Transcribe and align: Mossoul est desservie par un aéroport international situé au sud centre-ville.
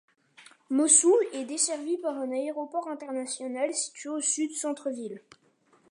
Mossoul 0.71 1.19
est 1.31 1.45
desservie 1.45 1.97
par 1.99 2.17
un 2.17 2.31
aéroport 2.31 2.87
international 2.89 3.71
situé 3.75 4.09
au 4.09 4.19
sud 4.19 4.51
centre-ville. 4.51 5.21